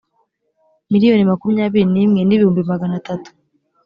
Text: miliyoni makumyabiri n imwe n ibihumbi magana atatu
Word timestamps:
miliyoni 0.91 1.23
makumyabiri 1.29 1.85
n 1.93 1.95
imwe 2.03 2.21
n 2.25 2.31
ibihumbi 2.35 2.61
magana 2.71 2.93
atatu 3.01 3.29